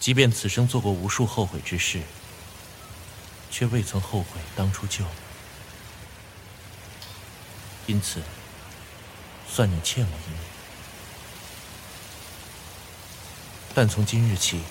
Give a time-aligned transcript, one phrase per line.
[0.00, 2.00] 即便此生做过无数后悔之事，
[3.50, 5.10] 却未曾后悔当初救你。
[7.86, 8.22] 因此，
[9.46, 10.40] 算你欠我一命。
[13.74, 14.62] 但从今日起，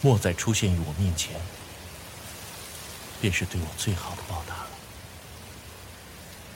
[0.00, 1.38] 莫再出现于我面前，
[3.20, 4.70] 便是对我最好的报答了。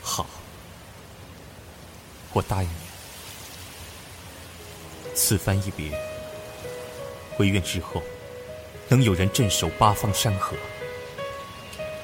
[0.00, 0.27] 好，
[2.32, 2.75] 我答应你。
[5.14, 6.16] 此番一别，
[7.39, 8.03] 唯愿日后
[8.89, 10.57] 能有人镇守八方山河，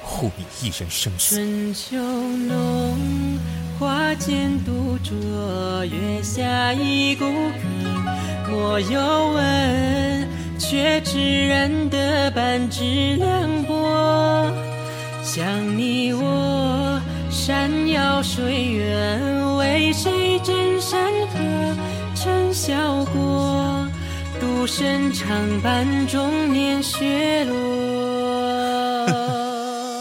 [0.03, 1.37] 护你一人生死。
[1.37, 2.99] 春秋浓，
[3.79, 14.51] 花间独酌，月下一孤客，莫有问，却知人得半指凉薄。
[15.23, 21.39] 想你我，山遥水远，为谁枕山河？
[22.15, 23.32] 尘嚣过，
[24.63, 29.09] 独身长伴中年雪落。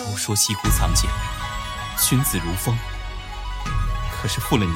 [0.06, 1.09] 都说西湖藏剑，
[1.98, 2.78] 君子如风。
[4.12, 4.72] 可是负了你，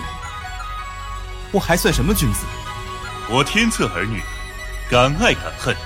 [1.52, 2.48] 我还算什么君子？
[3.30, 4.24] 我天策儿女，
[4.90, 5.78] 敢爱敢恨，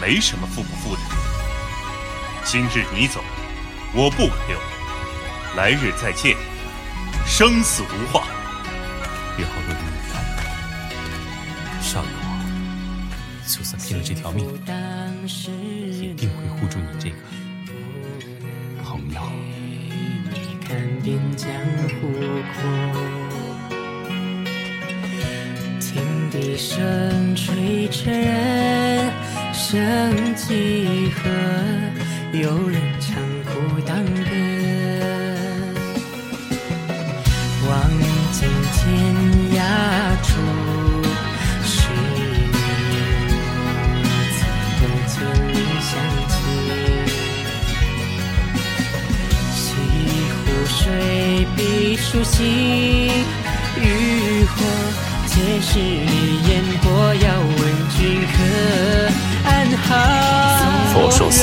[0.00, 1.00] 没什么负不负的。
[2.44, 3.20] 今日你走，
[3.94, 4.56] 我不挽留。
[5.56, 6.36] 来日再见，
[7.26, 8.28] 生死无话。
[9.36, 9.76] 别好多余。
[11.82, 12.21] 少爷我，
[13.54, 14.46] 就算拼了这条命，
[16.00, 17.16] 也定会护住你这个
[18.82, 19.20] 朋友。
[20.66, 21.50] 看遍江
[22.00, 22.08] 湖
[22.54, 22.58] 阔，
[25.78, 25.90] 听
[26.30, 29.12] 笛声吹彻人
[29.52, 31.28] 生几何，
[32.32, 34.32] 有人唱古当歌，
[52.12, 52.44] 碧书心，
[53.80, 54.54] 渔火
[55.24, 57.14] 皆是你烟波。
[57.14, 57.58] 要问
[57.88, 58.34] 君可
[59.48, 59.88] 安好？
[60.92, 61.42] 佛说四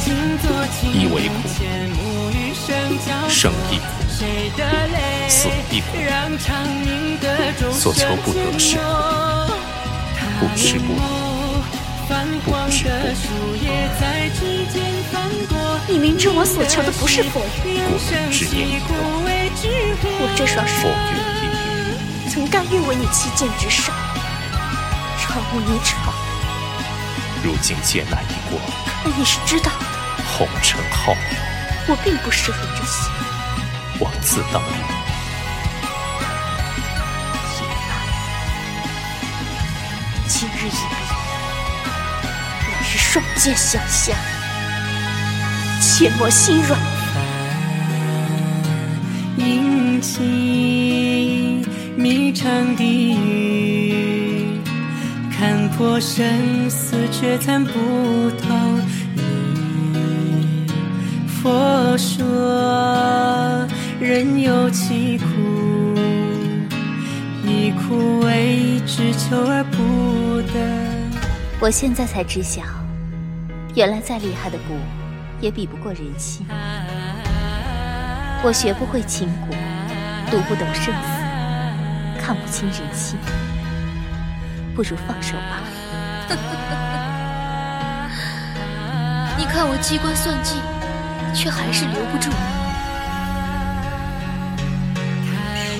[0.00, 0.10] 谛，
[0.92, 1.34] 一为苦，
[3.28, 3.84] 生亦苦，
[5.28, 5.86] 死亦苦。
[7.70, 8.76] 所求不得是
[10.40, 10.98] 不知不不
[12.66, 12.82] 知
[15.88, 17.96] 你明知我所求的不是佛语，故
[18.30, 18.80] 执念
[19.62, 20.88] 我这双手
[22.30, 23.94] 曾甘愿为你弃剑之上，
[25.18, 26.14] 朝暮一场。
[27.42, 28.58] 如今劫难已过，
[29.02, 29.76] 可你是知道的，
[30.36, 31.16] 红尘浩渺，
[31.88, 33.10] 我并不适合这些。
[33.98, 34.78] 枉自当年。
[40.26, 40.78] 今日一别，
[42.72, 44.16] 来日双剑相向，
[45.82, 46.99] 切莫心软。
[49.40, 51.64] 阴晴
[51.96, 54.60] 迷长地狱，
[55.30, 58.54] 看破生死却参不透
[59.14, 60.66] 你。
[61.26, 63.66] 佛说
[63.98, 65.24] 人有其苦，
[67.46, 70.60] 以苦为之求而不得。
[71.60, 72.62] 我现在才知晓，
[73.74, 74.60] 原来再厉害的蛊，
[75.40, 76.46] 也比不过人心。
[78.42, 79.54] 我学不会琴鼓，
[80.30, 80.90] 读不懂生死，
[82.18, 83.18] 看不清人心，
[84.74, 85.60] 不如放手吧。
[89.36, 90.56] 你看我机关算尽，
[91.34, 92.36] 却还是留不住你。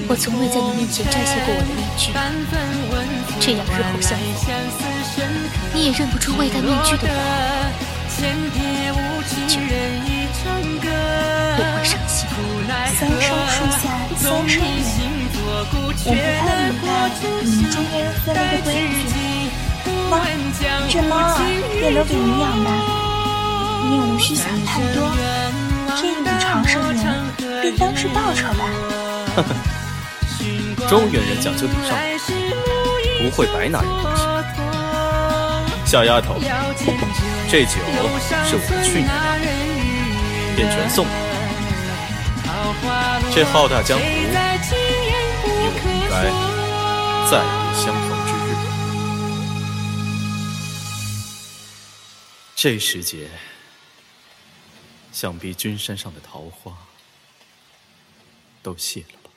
[0.07, 2.13] 我从未在你面前摘下过我的面具，
[3.41, 4.53] 这样日后相逢，
[5.73, 7.90] 你也认不出未戴面具的我。
[14.51, 14.67] 三生缘，
[15.47, 16.19] 我不太明
[16.83, 17.95] 白你们中间
[18.25, 18.69] 分了个规
[19.07, 19.15] 矩。
[20.11, 20.13] 妈，
[20.89, 21.39] 这猫啊，
[21.81, 22.69] 也留给你养的，
[23.87, 25.15] 你也无需想太多。
[25.97, 26.99] 这一笔长寿缘，
[27.63, 28.65] 便当是报酬吧。
[29.37, 29.55] 呵呵，
[30.89, 31.97] 中原人讲究礼尚，
[33.23, 34.23] 不会白拿人东西。
[35.87, 36.41] 小丫头，
[37.49, 37.79] 这酒
[38.45, 39.47] 是我去年的，
[40.57, 41.30] 便全送你。
[43.33, 45.71] 这浩大江湖，又
[46.11, 46.25] 该
[47.31, 48.49] 再无相逢之日。
[52.57, 53.31] 这时节，
[55.13, 56.77] 想必君山上的桃花
[58.63, 59.30] 都谢了吧。